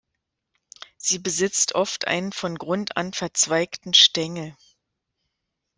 [0.97, 4.57] Sie besitzt oft einen von Grund an verzweigten Stängel.